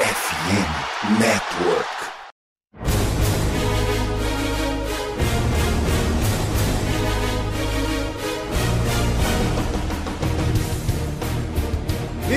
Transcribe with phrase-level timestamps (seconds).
[0.00, 2.19] FM Network.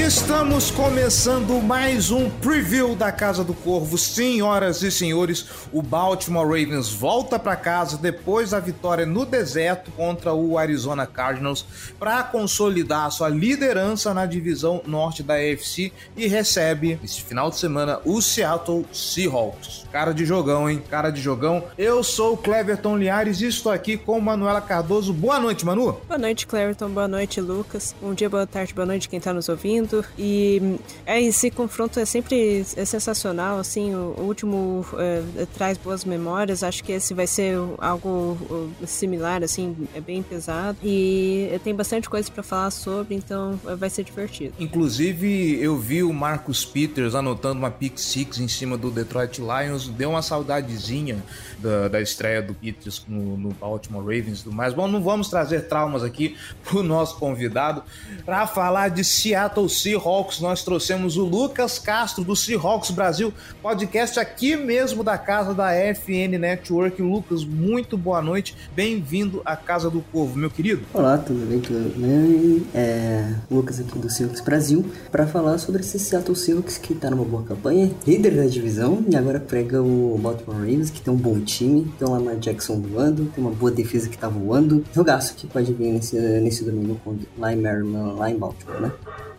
[0.06, 3.98] Estamos começando mais um preview da Casa do Corvo.
[3.98, 10.34] Senhoras e senhores, o Baltimore Ravens volta para casa depois da vitória no deserto contra
[10.34, 11.66] o Arizona Cardinals
[11.98, 18.02] para consolidar sua liderança na divisão norte da AFC e recebe esse final de semana
[18.04, 19.86] o Seattle Seahawks.
[19.90, 20.84] Cara de jogão, hein?
[20.90, 21.64] Cara de jogão.
[21.78, 25.14] Eu sou o Cleverton Liares e estou aqui com Manuela Cardoso.
[25.14, 25.94] Boa noite, Manu.
[26.08, 26.90] Boa noite, Cleverton.
[26.90, 27.96] Boa noite, Lucas.
[28.02, 30.03] Bom dia, boa tarde, boa noite quem está nos ouvindo.
[30.18, 36.06] E é, esse confronto é sempre é sensacional, assim, o, o último é, traz boas
[36.06, 38.38] memórias, acho que esse vai ser algo
[38.86, 40.78] similar, assim, é bem pesado.
[40.84, 44.54] E tem bastante coisa para falar sobre, então vai ser divertido.
[44.60, 49.88] Inclusive, eu vi o Marcus Peters anotando uma pick six em cima do Detroit Lions,
[49.88, 51.24] deu uma saudadezinha
[51.60, 54.74] da, da estreia do Peters no, no Baltimore Ravens e tudo mais.
[54.74, 57.84] Bom, não vamos trazer traumas aqui pro nosso convidado
[58.26, 64.56] para falar de Seattle Seahawks, nós trouxemos o Lucas Castro do Seahawks Brasil, podcast aqui
[64.56, 67.02] mesmo da casa da FN Network.
[67.02, 70.84] Lucas, muito boa noite, bem-vindo à Casa do Povo, meu querido.
[70.94, 71.60] Olá, tudo bem?
[71.60, 72.66] Tudo bem?
[72.74, 77.26] É, Lucas aqui do Seahawks Brasil, para falar sobre esse Seattle Seahawks que tá numa
[77.26, 81.42] boa campanha, líder da divisão, e agora prega o Baltimore Ravens, que tem um bom
[81.42, 84.86] time, tem o Lamar Jackson voando, tem uma boa defesa que tá voando.
[84.94, 86.98] Jogaço que pode vir nesse, nesse domingo
[87.38, 88.92] lá em Maryland, lá em Baltimore, né?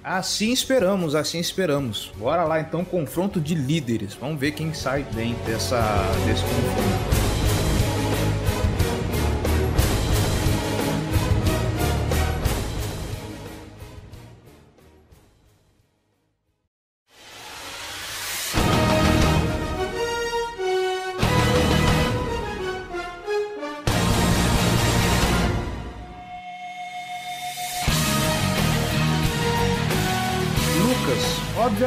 [0.05, 2.13] Assim esperamos, assim esperamos.
[2.19, 4.13] Bora lá então, confronto de líderes.
[4.13, 5.81] Vamos ver quem sai bem dessa,
[6.27, 7.14] desse confronto.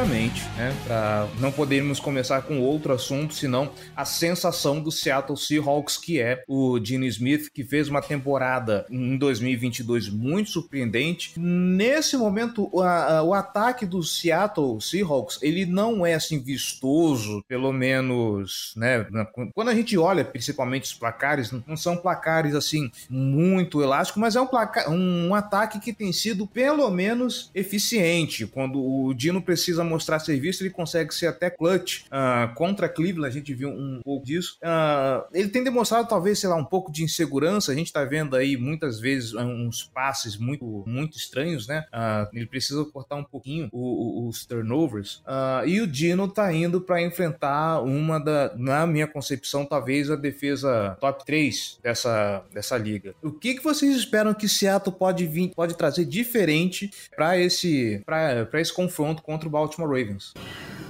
[0.08, 0.27] coming.
[0.28, 5.96] Obviamente, né, para não podermos começar com outro assunto, senão a sensação do Seattle Seahawks,
[5.96, 11.32] que é o Gene Smith, que fez uma temporada em 2022 muito surpreendente.
[11.36, 17.72] Nesse momento, o, a, o ataque do Seattle Seahawks, ele não é assim vistoso, pelo
[17.72, 19.06] menos, né,
[19.54, 24.40] quando a gente olha principalmente os placares, não são placares assim muito elásticos, mas é
[24.40, 30.62] um, um ataque que tem sido pelo menos eficiente quando o Dino precisa mostrar serviço,
[30.62, 32.02] ele consegue ser até clutch.
[32.06, 34.58] Uh, contra Cleveland, a gente viu um pouco disso.
[34.62, 37.72] Uh, ele tem demonstrado, talvez, sei lá, um pouco de insegurança.
[37.72, 41.84] A gente tá vendo aí muitas vezes uns passes muito, muito estranhos, né?
[41.92, 45.22] Uh, ele precisa cortar um pouquinho o, o, os turnovers.
[45.66, 50.96] e o Dino tá indo para enfrentar uma da, na minha concepção, talvez a defesa
[51.00, 53.14] top 3 dessa, dessa liga.
[53.22, 58.60] O que, que vocês esperam que Seattle pode vir, pode trazer diferente para esse, para
[58.60, 60.07] esse confronto contra o Baltimore Ravens?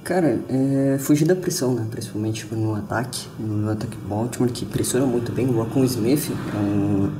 [0.03, 1.87] Cara, é, fugir da pressão, né?
[1.89, 5.47] Principalmente no ataque, no ataque Baltimore, que pressiona muito bem.
[5.47, 7.11] O Rocco Smith é um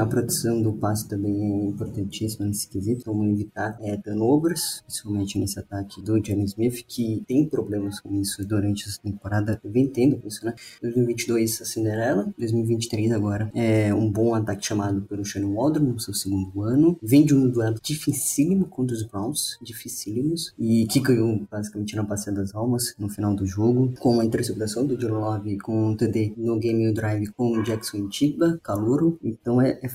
[0.00, 5.58] a produção do passe também é importantíssima nesse quesito, vamos evitar é, turnovers, principalmente nesse
[5.58, 10.44] ataque do Jamie Smith, que tem problemas com isso durante essa temporada, vem tendo isso,
[10.44, 10.54] né?
[10.82, 16.14] 2022 a Cinderela, 2023 agora é um bom ataque chamado pelo Shannon Waldron no seu
[16.14, 21.94] segundo ano, vem de um duelo dificílimo contra os Browns, dificílimos, e que ganhou basicamente
[21.94, 25.92] na passeia das almas no final do jogo, com a interceptação do John Love com
[25.92, 29.90] o TD no game drive com o Jackson Tiba, Calouro, então é, é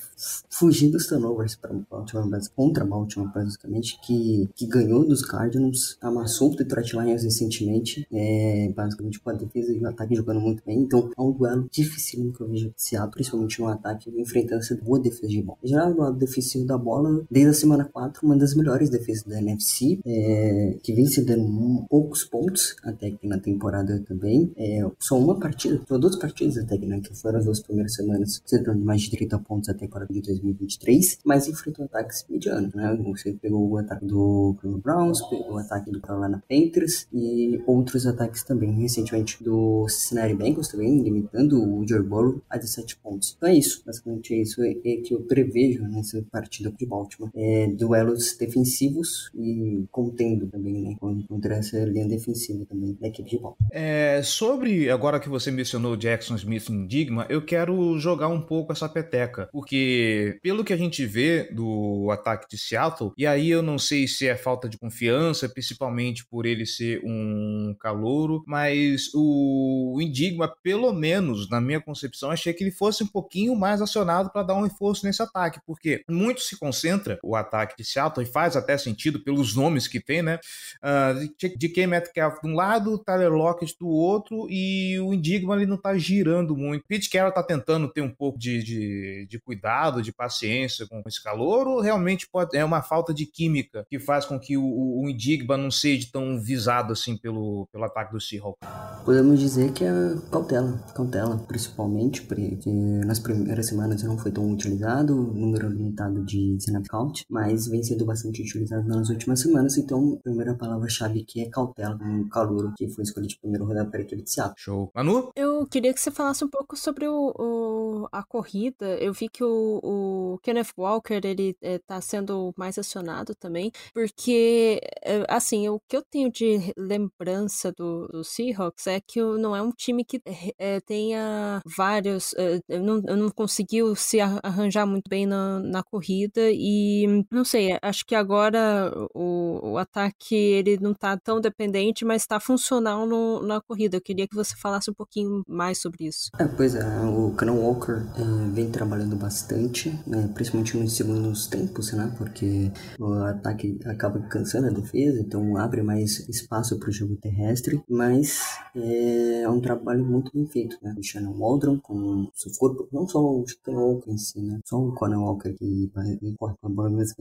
[0.50, 6.56] fugir dos turnovers para Baltimore, contra Baltimore, basicamente, que, que ganhou dos Cardinals, amassou o
[6.56, 10.80] Detroit Lions recentemente, é, basicamente com a defesa e o ataque jogando muito bem.
[10.80, 15.00] Então é um duelo difícil que eu vejo Seattle, principalmente no ataque, enfrentando essa boa
[15.00, 15.58] defesa de bola.
[15.64, 19.40] Já no lado defensivo da bola, desde a semana 4, uma das melhores defesas da
[19.40, 24.52] NFC, é, que vem se dando poucos pontos até que na temporada também.
[24.56, 27.94] É, só uma partida, só duas partidas até que, né, que foram as duas primeiras
[27.94, 32.26] semanas, se dando mais de 30 pontos pontos até agora de 2023, mas enfrentou ataques
[32.30, 32.96] medianos, né?
[33.08, 38.44] Você pegou o ataque do Cleveland Browns, o ataque do Carolina Panthers e outros ataques
[38.44, 43.36] também, recentemente do Cincinnati Bengals também, limitando o Joe Burrow a 17 pontos.
[43.38, 47.32] Então é isso, basicamente é isso é, que eu prevejo nessa partida de Baltimore.
[47.36, 50.96] É, duelos defensivos e contendo também, né?
[51.00, 53.70] Contra essa linha defensiva também da equipe de Baltimore.
[53.72, 58.72] É, sobre, agora que você mencionou Jackson Smith em Digma, eu quero jogar um pouco
[58.72, 63.50] essa peteca cara, porque pelo que a gente vê do ataque de Seattle, e aí
[63.50, 69.10] eu não sei se é falta de confiança, principalmente por ele ser um calouro, mas
[69.14, 74.30] o Indigma, pelo menos na minha concepção, achei que ele fosse um pouquinho mais acionado
[74.32, 78.30] para dar um reforço nesse ataque, porque muito se concentra o ataque de Seattle e
[78.30, 80.40] faz até sentido pelos nomes que tem, né?
[80.84, 81.88] Uh, de K.
[81.88, 86.56] Metcalf de um lado, Tyler Lockett do outro e o Indigma ele não tá girando
[86.56, 86.86] muito.
[86.88, 91.22] Pete Carroll tá tentando ter um pouco de, de, de cuidado, de paciência com esse
[91.24, 95.10] calor ou realmente pode, é uma falta de química que faz com que o, o
[95.10, 98.68] Indigma não seja tão visado assim pelo, pelo ataque do Seahawks?
[99.04, 99.92] Podemos dizer que é
[100.32, 102.70] cautela, cautela, principalmente porque
[103.06, 108.06] nas primeiras semanas não foi tão utilizado, número limitado de snap count, mas vem sendo
[108.06, 112.90] bastante utilizado nas últimas semanas, então a primeira palavra-chave aqui é cautela, um calouro que
[112.90, 114.56] foi escolhido de primeiro rodada para a equipe de Seattle.
[114.58, 114.92] Show.
[114.94, 115.32] Manu?
[115.36, 118.86] Eu queria que você falasse um pouco sobre o, o a corrida.
[118.98, 124.80] Eu vi que o, o Kenneth Walker, ele é, tá sendo mais acionado também, porque,
[125.04, 129.62] é, assim, o que eu tenho de lembrança do, do Seahawks é que não é
[129.62, 130.22] um time que
[130.58, 132.34] é, tenha vários,
[132.70, 138.16] não, não conseguiu se arranjar muito bem na, na corrida e, não sei, acho que
[138.16, 143.98] agora o, o ataque, ele não tá tão dependente, mas está funcional no, na corrida.
[143.98, 146.30] Eu queria que você falasse um pouquinho mais sobre isso.
[146.40, 151.92] É, pois é, o Canon Walker é, vem trabalhando bastante, né, principalmente nos segundos tempos,
[151.92, 152.14] né?
[152.18, 157.84] Porque o ataque acaba cansando a defesa, então abre mais espaço para o jogo terrestre,
[157.90, 158.40] mas
[158.76, 160.96] é, é, um trabalho muito bem feito, né?
[160.98, 164.60] O Shannon Waldron com seu corpo, não só o Canon Walker em si, né?
[164.66, 165.92] Só o Conan Walker que
[166.38, 167.16] corre com a bola mesmo,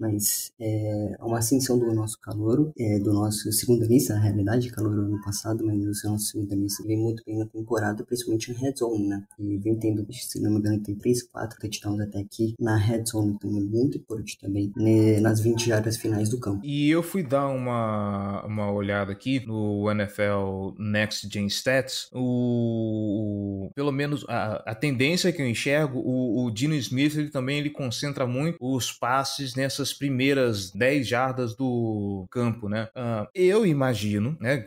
[0.00, 4.92] mas é uma ascensão do nosso calor, é, do nosso segundo lista, na realidade, calor
[4.92, 8.74] ano passado, mas o nosso segundo lista vem muito bem na temporada, principalmente em red
[8.76, 9.24] zone, né?
[9.38, 13.04] E vem tendo, se não me engano, tem 3, 4 touchdowns até aqui na red
[13.04, 16.64] zone, então é muito importante também né, nas 20 jardas finais do campo.
[16.64, 23.70] E eu fui dar uma, uma olhada aqui no NFL Next Gen Stats, o, o
[23.74, 27.70] pelo menos a, a tendência que eu enxergo, o, o Dino Smith ele também ele
[27.70, 32.88] concentra muito os passes nessas primeiras 10 jardas do campo, né?
[32.96, 34.58] Uh, eu imagino, né,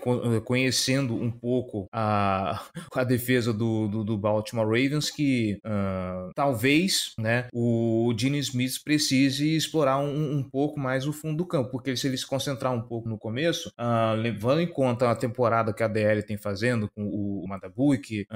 [0.43, 2.61] conhecendo um pouco a,
[2.93, 9.55] a defesa do, do, do Baltimore Ravens, que uh, talvez, né, o Gene Smith precise
[9.55, 12.81] explorar um, um, pouco mais o fundo do campo, porque se ele se concentrar um
[12.81, 17.03] pouco no começo, uh, levando em conta a temporada que a DL tem fazendo com
[17.03, 18.27] o Madabuik,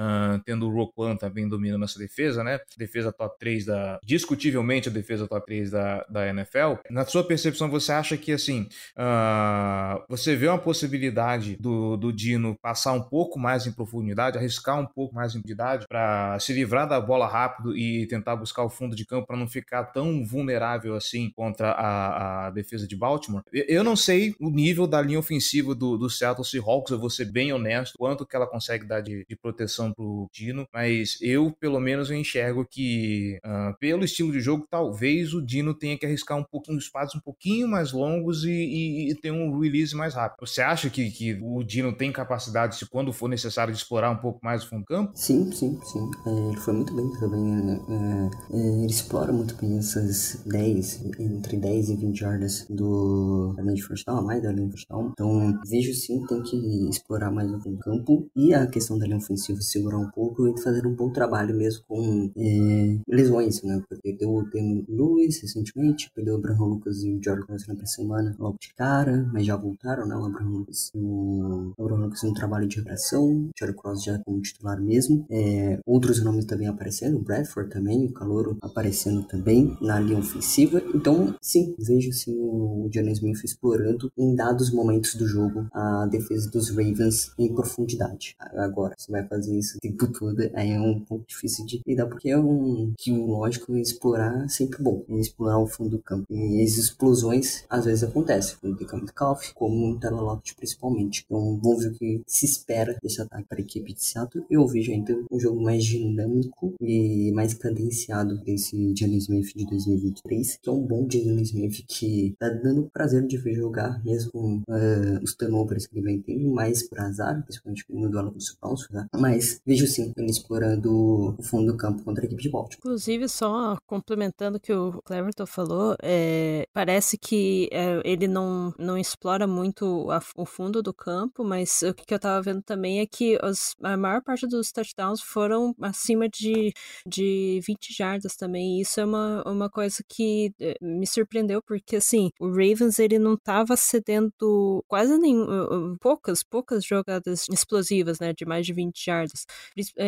[0.44, 2.58] tendo o Roquan também dominando essa defesa, né?
[2.76, 4.00] Defesa top 3 da.
[4.02, 6.80] discutivelmente a defesa top 3 da, da NFL.
[6.90, 8.68] Na sua percepção, você acha que assim.
[8.96, 14.78] Uh, você vê uma possibilidade do, do Dino passar um pouco mais em profundidade, arriscar
[14.80, 18.70] um pouco mais em profundidade para se livrar da bola rápido e tentar buscar o
[18.70, 23.42] fundo de campo para não ficar tão vulnerável assim contra a, a, defesa de Baltimore?
[23.52, 27.26] Eu não sei o nível da linha ofensiva do, do Seattle Seahawks, eu vou ser
[27.26, 31.80] bem honesto, quanto que ela consegue dar de, de proteção pro Dino, mas eu, pelo
[31.80, 36.36] menos, eu enxergo que uh, pelo estilo de jogo, talvez o Dino tenha que arriscar
[36.38, 40.14] um pouquinho os passos um pouquinho mais longos e, e, e ter um release mais
[40.14, 40.46] rápido.
[40.46, 44.16] Você acha que, que o Dino tem capacidade, se quando for necessário, de explorar um
[44.16, 45.12] pouco mais o fundo campo?
[45.14, 46.10] Sim, sim, sim.
[46.26, 47.80] É, ele foi muito bem também.
[47.90, 48.30] Né?
[48.52, 53.82] É, ele explora muito bem essas 10, entre 10 e 20 jardas do da de
[53.82, 55.10] first down, mais da linha down.
[55.12, 58.28] Então, vejo sim, tem que explorar mais fundo campo.
[58.34, 61.84] E a questão da linha ofensiva segurar um pouco e fazer um bom trabalho mesmo
[61.86, 63.82] com é, lesões, né?
[64.02, 68.36] Perdeu o Damian Lewis recentemente, perdeu o Abraham Lucas e o George Cousins na semana
[68.38, 70.16] logo de cara, mas já voltaram, né?
[70.16, 74.40] O Abraham Lucas, o Abraham Lucas um trabalho de recuperação, o George Cross já como
[74.40, 75.26] titular mesmo.
[75.30, 80.82] É, outros nomes também aparecendo, o Bradford também, o Calouro aparecendo também na linha ofensiva.
[80.94, 86.50] Então, sim, vejo sim o Johnny Smith explorando em dados momentos do jogo a defesa
[86.50, 88.36] dos Ravens em profundidade.
[88.38, 92.06] Agora, você vai fazer isso o tempo todo, aí é um pouco difícil de lidar,
[92.06, 96.26] porque é um que lógico explorar é sempre bom, é explorar o fundo do campo.
[96.30, 101.24] E as explosões às vezes acontecem, no Decamp Calf, como no Terraloft principalmente.
[101.26, 104.44] Então vamos ver o que se espera desse ataque para a equipe de Seattle.
[104.50, 110.58] Eu vejo ainda um jogo mais dinâmico e mais cadenciado desse Jalen Smith de 2023,
[110.60, 115.22] que é um bom Jalen Smith que tá dando prazer de ver jogar, mesmo uh,
[115.22, 118.88] os turnovers que ele vem tendo, mais para azar principalmente no duelo com os Browns,
[118.90, 119.06] né?
[119.16, 122.78] mas vejo sim ele explorando o fundo do campo contra a equipe de Baltimore.
[122.78, 128.98] Inclusive, só complementando o que o Cleverton falou, é, parece que é, ele não, não
[128.98, 133.06] explora muito a, o fundo do campo, mas o que eu tava vendo também é
[133.06, 136.72] que os, a maior parte dos touchdowns foram acima de,
[137.06, 142.30] de 20 jardas também, isso é uma, uma coisa que é, me surpreendeu, porque assim,
[142.40, 148.66] o Ravens ele não tava cedendo quase nenhum, poucas, poucas jogadas explosivas, né, de mais
[148.66, 149.46] de 20 jardas,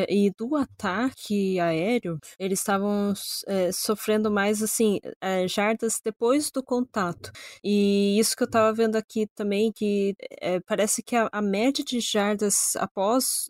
[0.08, 3.12] e do ataque aéreo, eles estavam
[3.46, 7.30] é, sofrendo mais, assim, é, jardas depois do contato.
[7.62, 11.84] E isso que eu estava vendo aqui também, que é, parece que a, a, média
[11.84, 13.46] de jardas após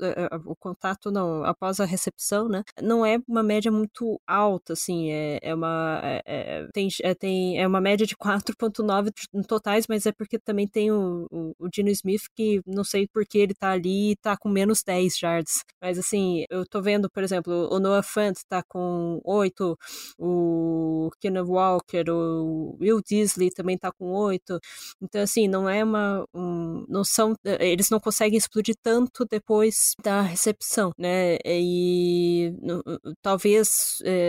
[0.46, 3.81] o contato, não, após a recepção, né, não é uma média muito
[4.26, 9.86] alta, assim, é, é uma, é, tem, tem, é uma média de 4.9 em totais,
[9.88, 13.38] mas é porque também tem o, o, o Dino Smith, que não sei por que
[13.38, 15.64] ele tá ali e tá com menos 10 jardas.
[15.80, 19.76] Mas, assim, eu tô vendo, por exemplo, o Noah Fant tá com 8,
[20.18, 24.58] o Kenneth Walker, o Will Disley também tá com 8.
[25.00, 26.24] Então, assim, não é uma.
[26.34, 27.34] Um, não são.
[27.44, 31.38] Eles não conseguem explodir tanto depois da recepção, né?
[31.44, 32.82] E no,
[33.22, 33.71] talvez é,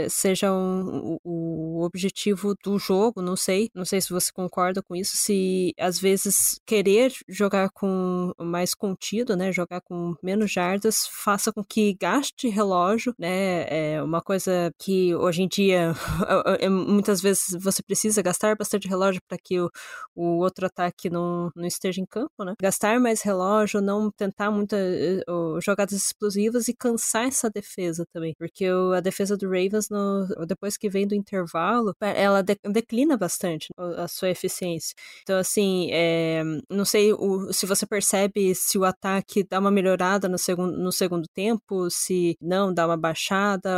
[0.09, 3.69] seja um, o, objetivo do jogo, não sei.
[3.73, 5.17] Não sei se você concorda com isso.
[5.17, 9.51] Se às vezes querer jogar com mais contido, né?
[9.51, 13.95] Jogar com menos jardas, faça com que gaste relógio, né?
[13.95, 15.93] É uma coisa que hoje em dia
[16.59, 19.69] é, muitas vezes você precisa gastar bastante relógio para que o,
[20.15, 22.53] o outro ataque não, não esteja em campo, né?
[22.61, 24.79] Gastar mais relógio, não tentar muitas
[25.27, 30.77] uh, jogadas explosivas e cansar essa defesa também, porque a defesa do Ravens no, depois
[30.77, 34.95] que vem do intervalo, ela de, declina bastante a sua eficiência.
[35.23, 40.27] Então assim, é, não sei o, se você percebe se o ataque dá uma melhorada
[40.27, 43.69] no segundo, no segundo tempo, se não dá uma baixada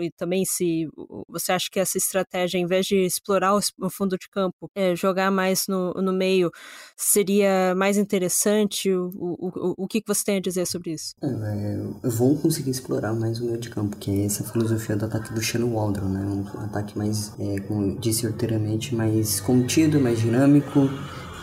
[0.00, 0.88] e também se
[1.28, 5.30] você acha que essa estratégia, em vez de explorar o fundo de campo, é, jogar
[5.30, 6.50] mais no, no meio,
[6.96, 8.90] seria mais interessante?
[8.92, 11.14] O, o, o que você tem a dizer sobre isso?
[11.22, 15.04] É, é vou conseguir explorar mais o meio de campo, que é essa filosofia do
[15.04, 16.24] ataque do Shannon Waldron, né?
[16.24, 20.88] Um ataque mais, é, como disse anteriormente, mais contido, mais dinâmico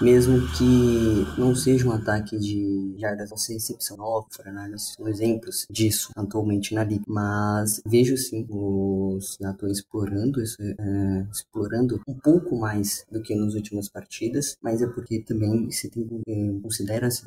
[0.02, 6.12] mesmo que não seja um ataque de jardas, você excepcional, o Fernandes são exemplos disso
[6.16, 13.06] atualmente na liga, mas vejo sim os Seattle explorando isso, é, explorando um pouco mais
[13.12, 17.24] do que nas últimas partidas, mas é porque também se tem, é, considera as,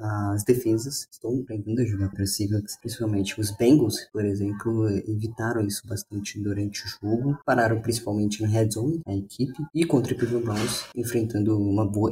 [0.00, 5.86] as defesas estão aprendendo a jogar para Seahawks, principalmente os Bengals, por exemplo, evitaram isso
[5.86, 10.44] bastante durante o jogo, pararam principalmente na red zone, a equipe, e contra o Cleveland
[10.44, 12.11] Browns, enfrentando uma boa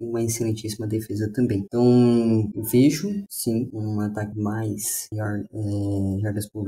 [0.00, 1.58] uma excelentíssima defesa também.
[1.58, 6.64] Então, vejo sim um ataque mais é, jardas por,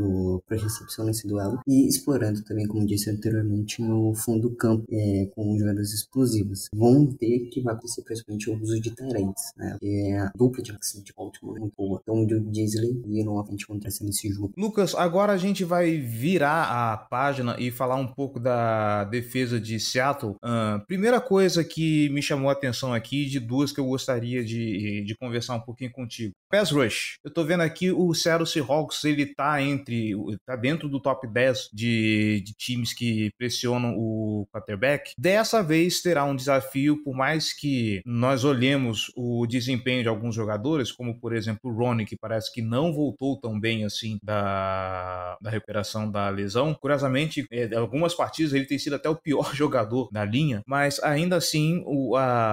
[0.47, 5.27] por recepção nesse duelo e explorando também, como disse anteriormente, no fundo do campo é,
[5.35, 6.69] com jogadas explosivas.
[6.73, 9.77] Vão ver que vai acontecer principalmente o uso de Tyrants, né?
[9.83, 12.01] É a dupla de ação de Baltimore é muito boa.
[12.03, 14.53] Então, o Disley e novamente acontece nesse jogo.
[14.57, 19.79] Lucas, agora a gente vai virar a página e falar um pouco da defesa de
[19.79, 20.37] Seattle.
[20.37, 25.03] Uh, primeira coisa que me chamou a atenção aqui de duas que eu gostaria de,
[25.05, 26.35] de conversar um pouquinho contigo.
[26.50, 27.19] Pass Rush.
[27.25, 30.12] Eu tô vendo aqui o Seattle Seahawks, ele tá entre,
[30.47, 35.12] tá dentro do top 10 de, de times que pressionam o quarterback.
[35.19, 40.91] Dessa vez terá um desafio, por mais que nós olhemos o desempenho de alguns jogadores,
[40.91, 45.50] como por exemplo o Ronnie, que parece que não voltou tão bem assim da, da
[45.50, 46.75] recuperação da lesão.
[46.75, 51.37] Curiosamente, é, algumas partidas ele tem sido até o pior jogador da linha, mas ainda
[51.37, 52.48] assim o, a,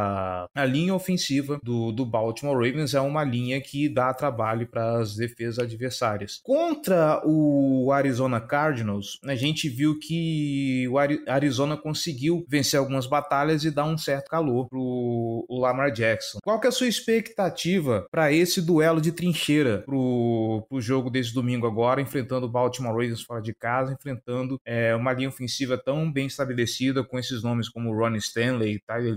[0.53, 5.15] a linha ofensiva do, do Baltimore Ravens é uma linha que dá trabalho para as
[5.15, 6.39] defesas adversárias.
[6.43, 10.97] Contra o Arizona Cardinals, a gente viu que o
[11.27, 16.39] Arizona conseguiu vencer algumas batalhas e dar um certo calor pro o Lamar Jackson.
[16.43, 21.33] Qual que é a sua expectativa para esse duelo de trincheira pro, pro jogo desse
[21.33, 26.11] domingo agora, enfrentando o Baltimore Ravens fora de casa, enfrentando é, uma linha ofensiva tão
[26.11, 29.15] bem estabelecida com esses nomes como Ronnie Stanley, Tyler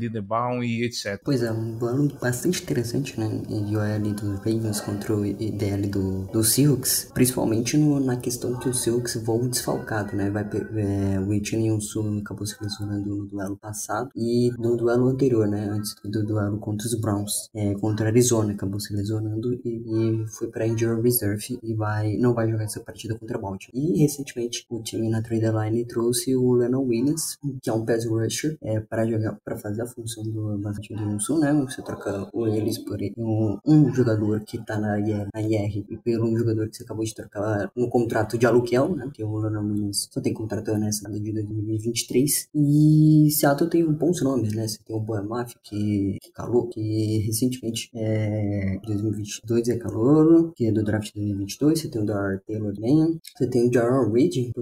[0.62, 1.20] E etc.
[1.24, 3.28] Pois é, um duelo bastante interessante, né?
[3.28, 8.68] De OL do Ravens contra o IDL do, do Seahawks, principalmente no, na questão que
[8.68, 10.30] o Seahawks voa desfalcado, né?
[10.30, 15.46] Vai, é, o Etienne Sul acabou se lesionando no duelo passado e no duelo anterior,
[15.46, 15.68] né?
[15.70, 20.48] Antes do duelo contra os Browns, é, contra Arizona, acabou se lesionando e, e foi
[20.48, 23.70] para Injury Reserve e vai, não vai jogar essa partida contra Baltimore.
[23.74, 28.06] E recentemente o time na trade line trouxe o Lennon Williams, que é um pass
[28.06, 31.52] rusher, é, para jogar, para fazer a função do bastante no Sul, né?
[31.52, 36.28] Você troca eles por um, um jogador que tá na IR, na IR e pelo
[36.28, 39.10] um jogador que você acabou de trocar no contrato de aluguel, né?
[39.12, 42.48] Que o Ronald Williams só tem contrato nessa de 2023.
[42.54, 44.66] E Seattle tem bons nomes, né?
[44.66, 50.66] Você tem o Boa Mafia, que, que calou, que recentemente é 2022 é calor, que
[50.66, 51.80] é do draft de 2022.
[51.80, 53.20] Você tem o Dar Taylor também.
[53.36, 54.52] Você tem o Jaron Reed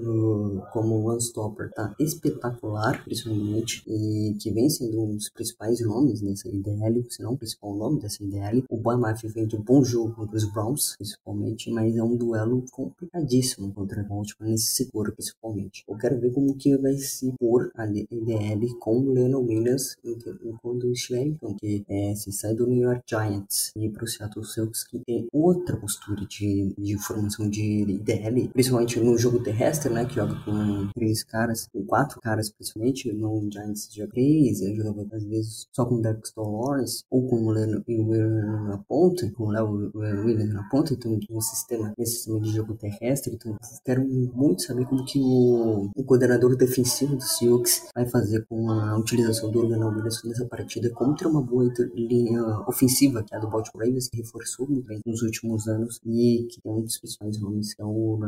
[0.72, 7.04] como one-stopper, tá espetacular, principalmente, e que vem sendo um dos principais nomes dessa IDL,
[7.08, 8.64] se não o principal nome dessa IDL.
[8.70, 12.64] O Mafia vem de um bom jogo contra os Browns, principalmente, mas é um duelo
[12.70, 15.84] complicadíssimo contra o Baltimore nesse setor, principalmente.
[15.88, 19.96] Eu quero ver como que vai se pôr a IDL com o Leonel Williams
[20.62, 24.44] quando estiver em que é, se sai do New York Giants e para o Seattle
[24.44, 30.04] Seahawks, que tem outra postura de, de formação de IDL, principalmente no jogo terrestre, né,
[30.04, 35.24] que joga com três caras, com quatro caras principalmente, no Giants joga três, joga às
[35.24, 37.82] vezes só com Dexter Lawrence, ou com o Leonel
[38.64, 42.74] na ponta, com o Léo Williams na ponta, então um sistema, esse sistema de jogo
[42.74, 48.46] terrestre, então quero muito saber como que o, o coordenador defensivo do Seahawks vai fazer
[48.48, 53.38] com a utilização do Organal Williams nessa partida contra uma boa linha ofensiva, que é
[53.38, 56.82] a do Baltimore Ravens, que reforçou muito bem nos últimos anos e que tem um
[56.82, 58.18] dos principais nomes, que é o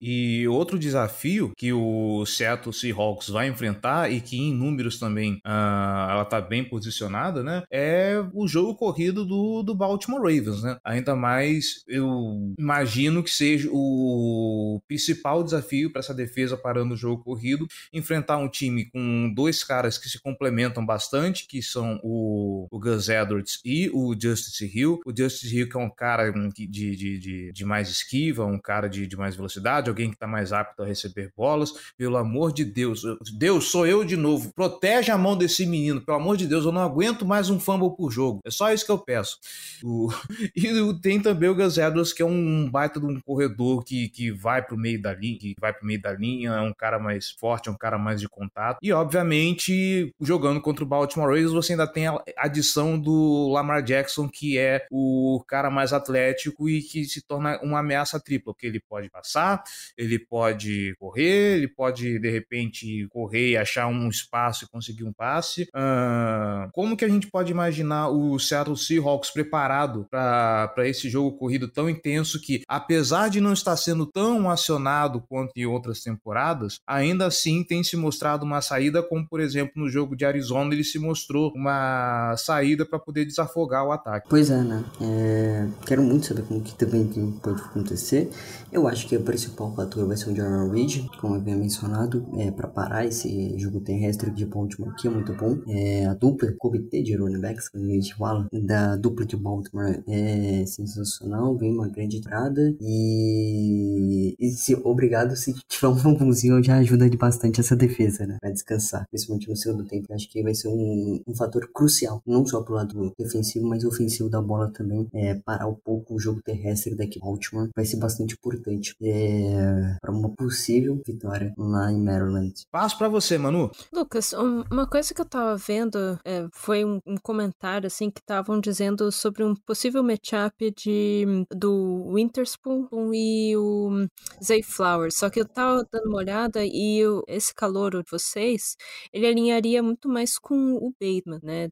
[0.00, 6.10] E outro desafio que o Seattle Seahawks vai enfrentar e que em números também uh,
[6.10, 10.78] ela está bem posicionada, né, é o jogo corrido do, do Baltimore Ravens, né?
[10.82, 17.22] Ainda mais eu imagino que seja o principal desafio para essa defesa parando o jogo
[17.22, 22.78] corrido, enfrentar um time com dois caras que se complementam bastante, que são o, o
[22.78, 25.00] Gus Edwards e o Justice Hill.
[25.04, 28.88] O Justice Hill que é um cara de, de, de, de mais esquiva, um cara
[28.88, 31.72] de, de mais velocidade, alguém que está mais apto a receber bolas.
[31.96, 33.02] Pelo amor de Deus,
[33.34, 34.52] Deus, sou eu de novo.
[34.54, 37.94] Protege a mão desse menino, pelo amor de Deus, eu não aguento mais um fumble
[37.96, 38.40] por jogo.
[38.44, 39.38] É só isso que eu peço.
[39.82, 40.08] O...
[40.56, 44.30] E tem também o Gus Edwards, que é um baita de um corredor que, que
[44.30, 47.30] vai pro meio da linha, que vai pro meio da linha, é um cara mais
[47.30, 48.78] forte, é um cara mais de contato.
[48.82, 54.28] E, obviamente, jogando contra o Baltimore Ravens, você ainda tem a adição do Lamar Jackson,
[54.28, 58.80] que é o cara mais atlético e que se torna uma ameaça tripla, porque ele
[58.80, 59.62] pode passar,
[59.96, 65.12] ele pode correr, ele pode, de repente, correr e achar um espaço e conseguir um
[65.12, 65.62] passe.
[65.74, 71.68] Uh, como que a gente pode imaginar o Seattle Seahawks preparado para esse jogo corrido
[71.68, 77.26] tão intenso que, apesar de não estar sendo tão acionado quanto em outras temporadas, ainda
[77.26, 80.98] assim tem se mostrado uma saída, como por exemplo no jogo de Arizona ele se
[80.98, 84.28] mostrou uma saída para poder desafogar o ataque.
[84.28, 84.84] Pois é, né?
[85.00, 85.66] É...
[85.86, 87.06] Quero muito saber como que também
[87.42, 88.30] pode acontecer.
[88.70, 92.26] Eu acho que o principal fator vai ser o Jaron Reed, como eu havia mencionado,
[92.36, 95.58] é, para parar esse jogo terrestre de Baltimore, que é muito bom.
[95.66, 100.02] É, a dupla, comitê de running backs, como a gente fala, da dupla de Baltimore
[100.06, 106.78] é sensacional, vem uma grande entrada e, e se, obrigado se tiver um fumblzinho já
[106.78, 110.06] ajuda de bastante essa defesa, né, pra descansar, principalmente no segundo tempo.
[110.08, 113.84] Eu acho que vai ser um, um fator crucial, não só pro lado defensivo, mas
[113.84, 117.96] ofensivo da bola também, é, parar um pouco o jogo terrestre daqui Baltimore vai ser
[117.96, 122.54] bastante importante é, para uma possível vitória lá em Maryland.
[122.70, 123.70] Passo para você, Manu.
[123.92, 128.60] Lucas, uma coisa que eu tava vendo é, foi um, um, comentário assim que estavam
[128.60, 131.24] dizendo sobre um possível matchup de
[131.54, 134.06] do Winterspoon e o
[134.42, 135.16] Zay Flowers.
[135.16, 138.76] Só que eu tava dando uma olhada e eu, esse calor de vocês,
[139.12, 141.68] ele alinharia muito mais com o Bateman, né?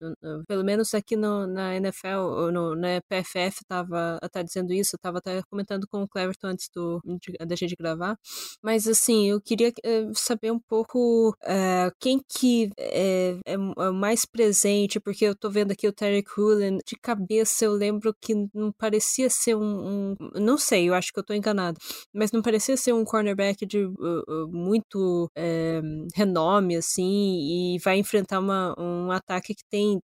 [0.46, 5.18] Pelo menos aqui no, na NFL, no, na PFF tava até dizendo isso, eu tava
[5.18, 8.16] até comentando com o Cleverton antes do, de, da gente gravar.
[8.62, 13.56] Mas assim, eu queria uh, saber um pouco uh, quem que é, é, é,
[13.90, 14.55] mais presente,
[15.00, 19.28] porque eu tô vendo aqui o Terry Cullen, de cabeça eu lembro que não parecia
[19.30, 21.78] ser um, um, Não sei, eu acho que eu tô enganado,
[22.12, 25.30] mas não parecia ser um cornerback de uh, muito
[26.14, 30.00] renome, assim, e vai enfrentar uma, um ataque que tem.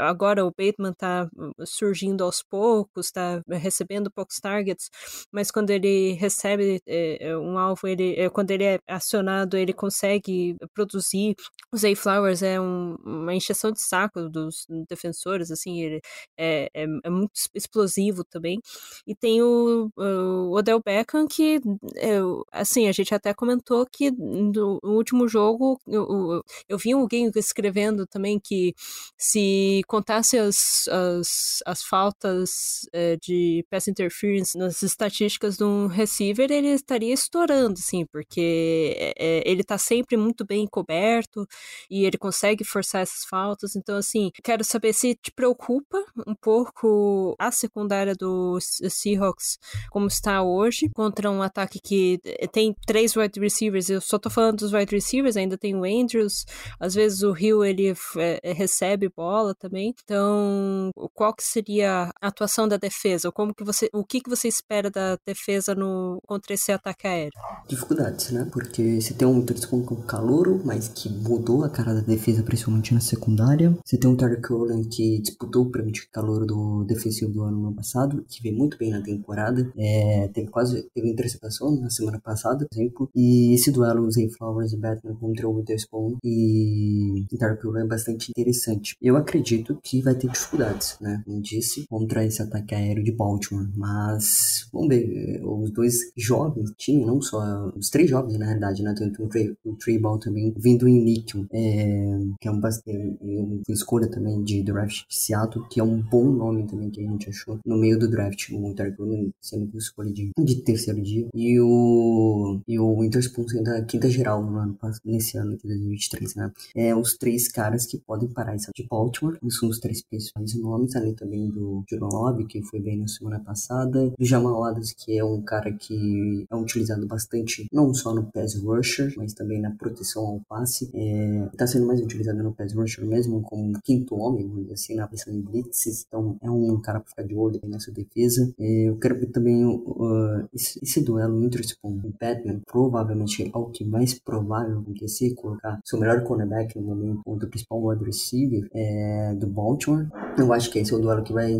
[0.00, 1.28] Agora o Bateman tá
[1.64, 4.90] surgindo aos poucos, tá recebendo poucos targets,
[5.32, 11.34] mas quando ele recebe é, um alvo, ele, quando ele é acionado, ele consegue produzir.
[11.72, 16.00] O Zay Flowers é um, uma encheção de saco dos defensores, assim, ele
[16.36, 18.58] é, é, é muito explosivo também.
[19.06, 21.60] E tem o, o Odell Beckham, que,
[21.96, 22.18] é,
[22.50, 28.40] assim, a gente até comentou que no último jogo, eu, eu vi alguém escrevendo também
[28.40, 28.74] que
[29.18, 36.50] se contasse as, as, as faltas é, de pass interference nas estatísticas de um receiver,
[36.50, 41.46] ele estaria estourando, assim, porque é, ele tá sempre muito bem coberto
[41.90, 43.74] e ele consegue forçar essas faltas.
[43.82, 49.58] Então, assim, quero saber se te preocupa um pouco a secundária do Seahawks
[49.90, 52.20] como está hoje, contra um ataque que
[52.52, 53.90] tem três wide receivers.
[53.90, 56.44] Eu só tô falando dos wide receivers, ainda tem o Andrews,
[56.78, 59.94] às vezes o Hill ele é, recebe bola também.
[60.04, 63.32] Então, qual que seria a atuação da defesa?
[63.32, 67.32] Como que você, o que que você espera da defesa no contra esse ataque aéreo?
[67.68, 68.48] Dificuldades, né?
[68.52, 72.94] Porque você tem um Witherspoon com calouro, mas que mudou a cara da defesa, principalmente
[72.94, 73.71] na secundária.
[73.84, 77.72] Você tem um Tarek Cohen que disputou o prêmio de calor do defensivo do ano
[77.74, 79.72] passado, que veio muito bem na temporada.
[79.76, 83.10] É, teve quase teve interceptação na semana passada, por exemplo.
[83.14, 88.30] E esse duelo, Zay Flowers e Batman contra o Witherspoon e Tarek Cohen é bastante
[88.30, 88.96] interessante.
[89.00, 91.22] Eu acredito que vai ter dificuldades, né?
[91.24, 93.68] Como disse, contra esse ataque aéreo de Baltimore.
[93.76, 98.94] Mas, vamos ver, os dois jovens, time, não só, os três jovens, na realidade, né?
[98.96, 99.28] Tanto o
[99.76, 104.62] Trey, Ball também vindo em Nickel, é, que é um, é, uma escolha também de
[104.62, 107.98] draft de Seattle, que é um bom nome também que a gente achou no meio
[107.98, 108.50] do draft.
[108.52, 108.96] O Tarek
[109.40, 111.28] sendo uma escolha de, de terceiro dia.
[111.34, 116.34] E o, e o Winterspoon sendo a quinta geral no ano, nesse ano de 2023,
[116.34, 116.52] né?
[116.74, 119.38] É os três caras que podem parar essa de Baltimore.
[119.50, 124.12] São os três principais nomes, além também do Love, que foi bem na semana passada.
[124.18, 128.54] Do Jamal Adams, que é um cara que é utilizado bastante, não só no pass
[128.54, 130.90] rusher, mas também na proteção ao passe.
[130.94, 135.30] É, tá sendo mais utilizado no pass rusher mesmo, como quinto homem, assim, na pressão
[135.30, 136.06] em blitzes.
[136.08, 138.50] Então, é um cara pra ficar de olho nessa defesa.
[138.58, 143.66] É, eu quero ver também uh, esse, esse, duelo Witherspoon e Batman, provavelmente é o
[143.66, 148.70] que mais provável acontecer, colocar seu melhor cornerback no momento contra o principal wide receiver
[148.72, 150.08] é, do Baltimore.
[150.38, 151.52] Eu acho que esse é o duelo que vai,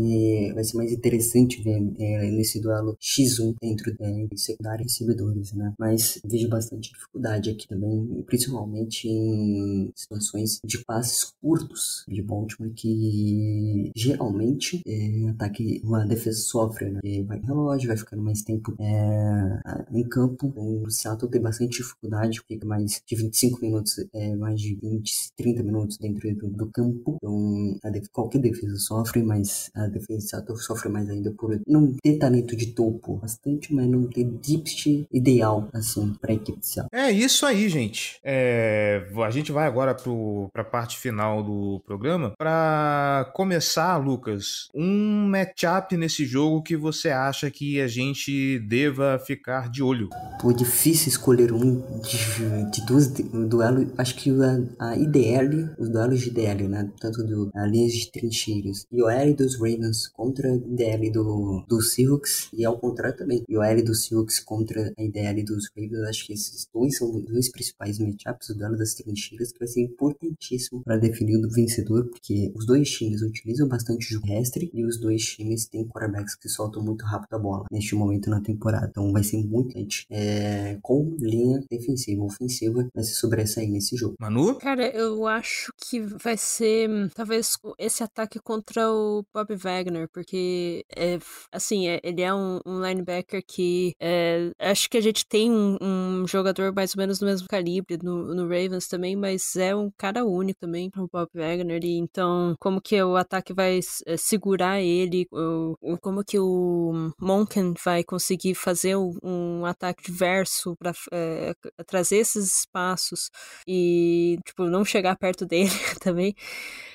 [0.55, 5.53] vai ser mais interessante ver é, nesse duelo X1 dentro é, de secundária e recebedores,
[5.53, 5.73] né?
[5.77, 13.91] Mas vejo bastante dificuldade aqui também, principalmente em situações de passes curtos de Baltimore que
[13.95, 16.99] geralmente é, ataque, uma defesa sofre, né?
[17.25, 19.59] vai em relógio, vai ficando mais tempo é,
[19.91, 20.51] em campo.
[20.55, 25.63] O Seattle tem bastante dificuldade, fica mais de 25 minutos, é, mais de 20, 30
[25.63, 27.17] minutos dentro do, do campo.
[27.17, 31.93] Então, def qualquer defesa sofre, mas a defesa de Seattle sofre mais ainda por não
[32.01, 36.67] ter talento de topo bastante, mas não ter dipst ideal, assim, para a equipe de
[36.67, 36.89] Seattle.
[36.93, 38.19] É isso aí, gente.
[38.23, 42.33] É, a gente vai agora para a parte final do programa.
[42.37, 49.69] Para começar, Lucas, um matchup nesse jogo que você acha que a gente deva ficar
[49.69, 50.09] de olho?
[50.41, 53.87] Pô, difícil escolher um de, de duas duelos.
[53.97, 56.91] Acho que a, a IDL, os duelos de IDL, né?
[56.99, 58.85] Tanto do a linhas de trincheiras.
[58.91, 62.49] E o L dos Ravens contra a IDL do, do Seahawks.
[62.53, 63.43] E ao contrário também.
[63.47, 66.07] E o L dos Seahawks contra a IDL dos Ravens.
[66.09, 68.49] Acho que esses dois são os dois principais matchups.
[68.49, 72.89] O duelo das trincheiras, que vai ser importantíssimo para definir o vencedor, porque os dois
[72.89, 77.33] times utilizam bastante jogo terrestre e os dois times têm quarterbacks que soltam muito rápido
[77.35, 78.87] a bola neste momento na temporada.
[78.89, 79.73] Então vai ser muito
[80.09, 84.15] é, com linha defensiva ofensiva vai se sobressair nesse jogo.
[84.19, 84.55] Manu?
[84.55, 91.19] Cara, eu acho que vai ser talvez esse ataque contra o Bob Wagner, porque é,
[91.51, 95.77] assim, é, ele é um, um linebacker que é, acho que a gente tem um,
[95.81, 99.91] um, jogador mais ou menos do mesmo calibre no, no, Ravens também, mas é um
[99.97, 101.42] cara único também o Bob Wagner.
[101.85, 105.27] E então, como que o ataque vai é, segurar ele?
[105.31, 111.53] O, como que o Monken vai conseguir fazer um ataque diverso para é,
[111.85, 113.29] trazer esses espaços
[113.67, 116.35] e, tipo, não chegar perto dele também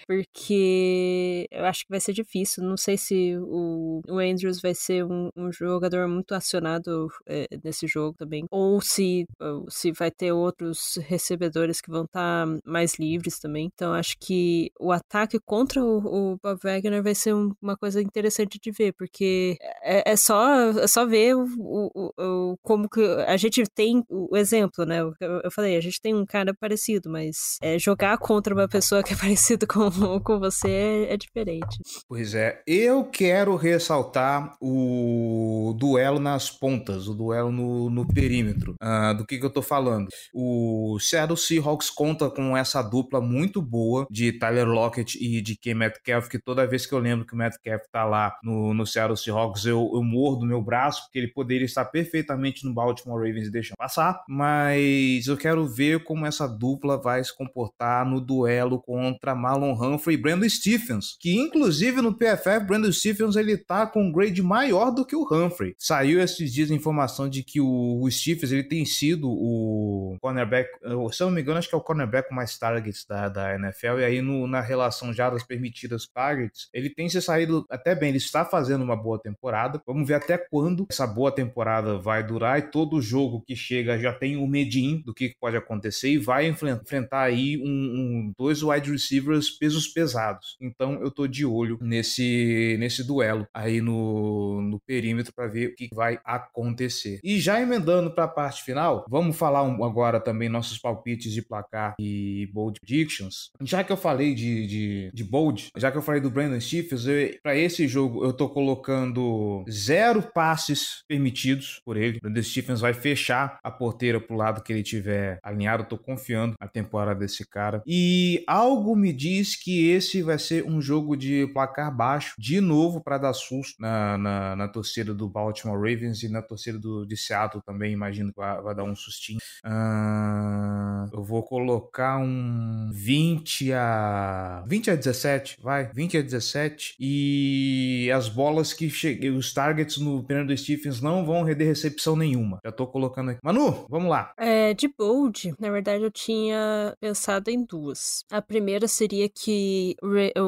[0.09, 2.65] porque eu acho que vai ser difícil.
[2.65, 7.87] Não sei se o, o Andrews vai ser um, um jogador muito acionado é, nesse
[7.87, 9.27] jogo também, ou se,
[9.69, 13.71] se vai ter outros recebedores que vão estar tá mais livres também.
[13.75, 15.99] Então acho que o ataque contra o,
[16.33, 20.71] o Bob Wagner vai ser um, uma coisa interessante de ver, porque é, é só,
[20.71, 25.01] é só ver o, o, o, como que a gente tem o exemplo, né?
[25.01, 29.03] Eu, eu falei, a gente tem um cara parecido, mas é, jogar contra uma pessoa
[29.03, 31.79] que é parecido com com você é, é diferente.
[32.09, 38.75] Pois é, eu quero ressaltar o duelo nas pontas, o duelo no, no perímetro.
[38.83, 40.09] Uh, do que, que eu tô falando?
[40.33, 45.75] O Seattle Seahawks conta com essa dupla muito boa de Tyler Lockett e de Ken
[45.75, 49.17] Metcalf, que toda vez que eu lembro que o Metcalf tá lá no, no Seattle
[49.17, 53.51] Seahawks, eu, eu mordo meu braço, porque ele poderia estar perfeitamente no Baltimore Ravens e
[53.51, 59.35] deixar passar, mas eu quero ver como essa dupla vai se comportar no duelo contra
[59.35, 64.13] Marlon Humphrey e Brandon Stephens, que inclusive no PFF, Brandon Stephens ele tá com um
[64.13, 65.75] grade maior do que o Humphrey.
[65.79, 70.69] Saiu esses dias a informação de que o, o Stephens ele tem sido o cornerback,
[71.13, 73.55] se eu não me engano, acho que é o cornerback com mais targets da, da
[73.55, 77.95] NFL, e aí no, na relação já das permitidas targets, ele tem se saído até
[77.95, 79.81] bem, ele está fazendo uma boa temporada.
[79.87, 84.13] Vamos ver até quando essa boa temporada vai durar e todo jogo que chega já
[84.13, 88.63] tem o um medinho do que pode acontecer e vai enfrentar aí um, um, dois
[88.63, 90.57] wide receivers pesos pesados.
[90.61, 95.75] Então eu tô de olho nesse, nesse duelo aí no, no perímetro para ver o
[95.75, 97.21] que vai acontecer.
[97.23, 101.43] E já emendando para a parte final, vamos falar um, agora também nossos palpites de
[101.43, 103.51] placar e bold predictions.
[103.63, 107.05] Já que eu falei de, de, de bold, já que eu falei do Brandon Stephens,
[107.43, 112.19] para esse jogo eu tô colocando zero passes permitidos por ele.
[112.19, 115.83] O Brandon Stephens vai fechar a porteira pro lado que ele tiver alinhado.
[115.83, 117.83] Eu tô confiando na temporada desse cara.
[117.87, 123.01] E algo me diz que esse vai ser um jogo de placar baixo, de novo,
[123.03, 127.17] para dar susto na, na, na, torcida do Baltimore Ravens e na torcida do, de
[127.17, 127.93] Seattle também.
[127.93, 129.39] Imagino que vai, vai dar um sustinho.
[129.65, 138.11] Uh, eu vou colocar um 20 a 20 a 17, vai, 20 a 17 e
[138.15, 142.59] as bolas que cheguem, os targets no Bernardo Stephens não vão render recepção nenhuma.
[142.65, 143.41] Já tô colocando aqui.
[143.43, 144.33] Manu, vamos lá.
[144.37, 148.25] É, de bold, na verdade eu tinha pensado em duas.
[148.31, 149.58] A primeira seria que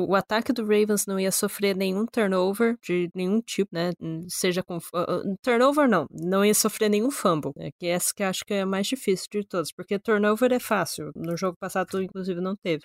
[0.09, 3.93] o ataque do Ravens não ia sofrer nenhum turnover de nenhum tipo, né?
[4.29, 7.71] Seja com uh, turnover não, não ia sofrer nenhum fumble, né?
[7.79, 11.11] Que essa que acho que é a mais difícil de todos, porque turnover é fácil.
[11.15, 12.83] No jogo passado inclusive não teve.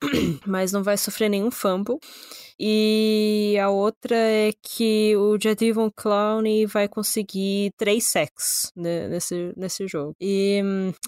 [0.46, 1.98] Mas não vai sofrer nenhum fumble.
[2.58, 9.86] E a outra é que o Jadivon Clowney vai conseguir três sacks né, nesse, nesse
[9.86, 10.14] jogo.
[10.20, 10.62] E,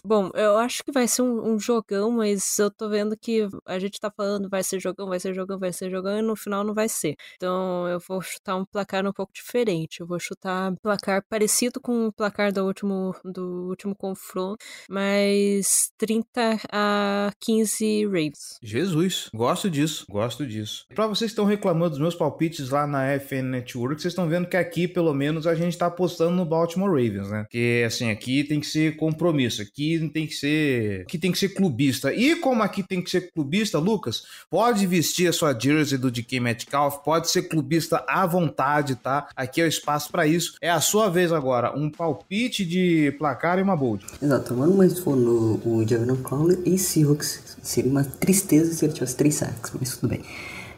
[0.04, 3.78] bom, eu acho que vai ser um, um, jogão, mas eu tô vendo que a
[3.78, 6.64] gente tá falando vai ser jogão, vai ser jogão, vai ser jogão, e no final
[6.64, 7.14] não vai ser.
[7.36, 10.00] Então eu vou chutar um placar um pouco diferente.
[10.00, 15.90] Eu vou chutar um placar parecido com o placar do último, do último confronto, mas
[15.98, 18.58] 30 a 15 Ravens.
[18.62, 20.86] Jesus, gosto disso, gosto disso.
[20.94, 24.56] Pra vocês estão reclamando dos meus palpites lá na FN Network, vocês estão vendo que
[24.56, 27.42] aqui, pelo menos, a gente tá apostando no Baltimore Ravens, né?
[27.42, 31.02] Porque, assim, aqui tem que ser compromisso, aqui tem que ser...
[31.02, 32.12] Aqui tem que ser clubista.
[32.12, 36.40] E como aqui tem que ser clubista, Lucas, pode vestir a sua jersey do DK
[36.40, 39.28] Metcalf, pode ser clubista à vontade, tá?
[39.36, 40.54] Aqui é o espaço para isso.
[40.60, 44.04] É a sua vez agora, um palpite de placar e uma bold.
[44.22, 48.92] Exato, mano, mas for no o Javon Crowley e Seahawks, seria uma tristeza se ele
[48.92, 50.22] tivesse três sacks, mas tudo bem.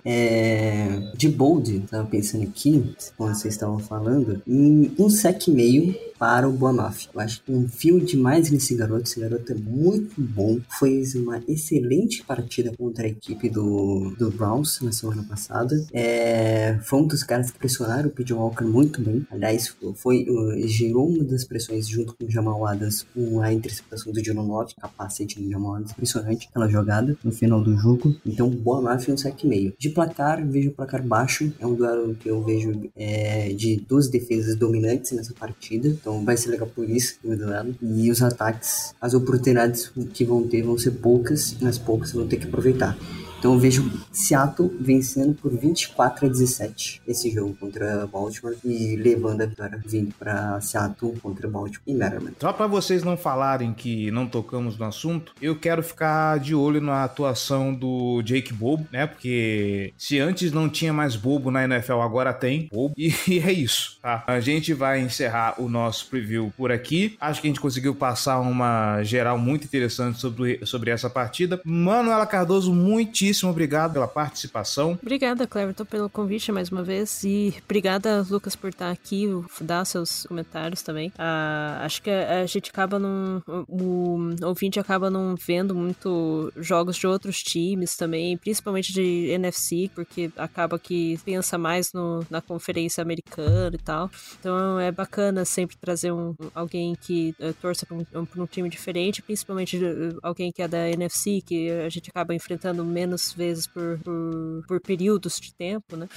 [0.04, 6.46] É, de bold, tava pensando aqui, quando vocês estavam falando, em um sec meio para
[6.46, 7.08] o Boamaf.
[7.14, 9.04] Eu acho que confio demais nesse garoto.
[9.04, 10.60] Esse garoto é muito bom.
[10.78, 15.82] Fez uma excelente partida contra a equipe do, do Browns na semana passada.
[15.94, 18.34] É, foi um dos caras que pressionaram o P.J.
[18.34, 19.26] Walker muito bem.
[19.30, 20.26] Aliás, foi,
[20.66, 24.74] gerou uma das pressões junto com o Jamal Adams com a interceptação do Dino 9,
[24.78, 25.92] capacete do Jamal Adams.
[25.92, 28.14] Impressionante aquela jogada no final do jogo.
[28.26, 29.72] Então, Boamaf é um sec meio.
[29.78, 31.52] De placar, vejo o placar baixo.
[31.58, 35.88] É um duelo que eu vejo é, de duas defesas dominantes nessa partida.
[35.88, 37.74] Então, vai ser legal por isso, do lado.
[37.82, 42.26] E os ataques, as oportunidades que vão ter vão ser poucas, e nas poucas vão
[42.26, 42.96] ter que aproveitar.
[43.40, 49.40] Então eu vejo Seattle vencendo por 24 a 17 esse jogo contra Baltimore e levando
[49.40, 52.34] a vitória vindo para Seattle contra Baltimore e Maryland.
[52.38, 56.82] Só para vocês não falarem que não tocamos no assunto, eu quero ficar de olho
[56.82, 59.06] na atuação do Jake Bobo, né?
[59.06, 62.94] Porque se antes não tinha mais bobo na NFL, agora tem bobo.
[63.30, 64.24] E, é isso, tá?
[64.26, 67.16] A gente vai encerrar o nosso preview por aqui.
[67.20, 71.60] Acho que a gente conseguiu passar uma geral muito interessante sobre, sobre essa partida.
[71.64, 74.98] Manuela Cardoso, muitíssimo muitíssimo obrigado pela participação.
[75.00, 77.22] Obrigada, Cleverton, pelo convite mais uma vez.
[77.22, 79.28] E obrigada, Lucas, por estar aqui,
[79.60, 81.12] dar seus comentários também.
[81.16, 83.42] Ah, acho que a, gente acaba não.
[83.68, 90.30] O ouvinte acaba não vendo muito jogos de outros times também, principalmente de NFC, porque
[90.36, 94.10] acaba que pensa mais no, na conferência americana e tal.
[94.38, 98.04] Então é bacana sempre trazer um, alguém que uh, torça para um,
[98.36, 102.84] um, time diferente, principalmente uh, alguém que é da NFC, que a gente acaba enfrentando
[102.84, 106.08] menos vezes por, por, por períodos de tempo, né?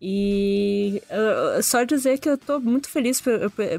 [0.00, 3.22] E uh, só dizer que eu tô muito feliz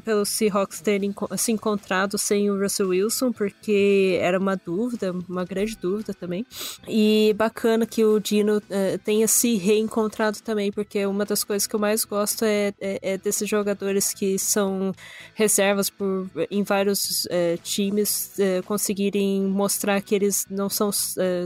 [0.03, 5.77] pelos Seahawks terem se encontrado sem o Russell Wilson, porque era uma dúvida, uma grande
[5.77, 6.45] dúvida também.
[6.87, 11.75] E bacana que o Dino uh, tenha se reencontrado também, porque uma das coisas que
[11.75, 14.93] eu mais gosto é, é, é desses jogadores que são
[15.33, 20.91] reservas por, em vários uh, times uh, conseguirem mostrar que eles não são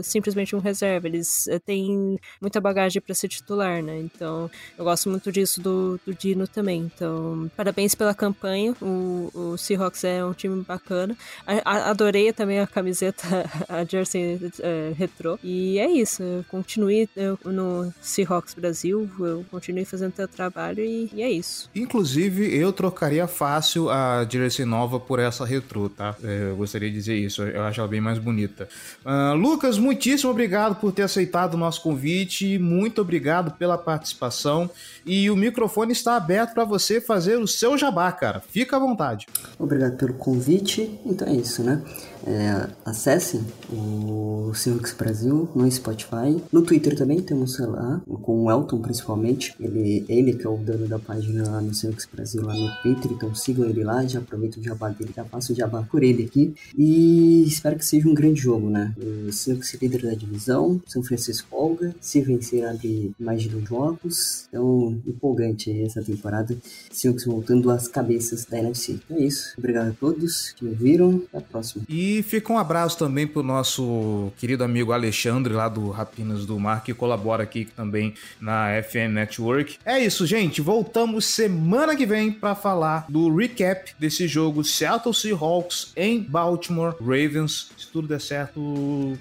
[0.02, 1.21] simplesmente um reserva, eles
[1.64, 3.98] têm muita bagagem para ser titular, né?
[3.98, 6.90] Então eu gosto muito disso do, do Dino também.
[6.94, 8.74] Então, parabéns pela campanha.
[8.80, 11.16] O, o Seahawks é um time bacana.
[11.46, 13.22] A, a, adorei também a camiseta,
[13.68, 15.38] a jersey uh, retrô.
[15.42, 16.22] E é isso.
[16.48, 17.08] Continue
[17.44, 19.08] no Seahawks Brasil.
[19.18, 21.70] Eu continue fazendo teu trabalho e, e, é isso.
[21.74, 26.16] Inclusive, eu trocaria fácil a jersey nova por essa retrô, tá?
[26.22, 27.42] É, eu gostaria de dizer isso.
[27.42, 28.68] Eu acho ela bem mais bonita.
[29.04, 32.58] Uh, Lucas, muitíssimo obrigado por ter aceitado o nosso convite.
[32.58, 34.70] Muito obrigado pela participação.
[35.04, 38.40] E o microfone está aberto para você fazer o seu jabá, cara.
[38.40, 39.26] Fica à vontade.
[39.58, 40.98] Obrigado pelo convite.
[41.04, 41.82] Então é isso, né?
[42.26, 46.40] É, acessem o Silvix Brasil no Spotify.
[46.52, 49.54] No Twitter também temos lá, com o Elton principalmente.
[49.58, 53.12] Ele, ele que é o dono da página no Silvix Brasil lá no Twitter.
[53.12, 56.24] Então sigam ele lá, já aproveito o jabá dele, já faço o jabá por ele
[56.24, 56.54] aqui.
[56.76, 58.94] E espero que seja um grande jogo, né?
[59.28, 61.94] O Silvix líder da divisão, São Francisco Olga.
[62.00, 64.46] Se vencer, abre mais de dois jogos.
[64.48, 66.56] Então, empolgante essa temporada.
[66.90, 68.92] Silvix voltando às cabeças da NFC.
[68.92, 69.54] Então é isso.
[69.58, 71.22] Obrigado a todos que me viram.
[71.32, 71.84] Até a próxima.
[71.88, 76.58] E e fica um abraço também pro nosso querido amigo Alexandre, lá do Rapinas do
[76.58, 79.78] Mar, que colabora aqui também na FM Network.
[79.84, 80.60] É isso, gente.
[80.60, 87.70] Voltamos semana que vem para falar do recap desse jogo Seattle Seahawks em Baltimore Ravens.
[87.78, 88.60] Se tudo der certo,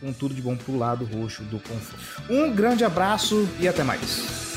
[0.01, 2.03] com tudo de bom pro lado roxo do confronto.
[2.29, 4.50] Um grande abraço e até mais.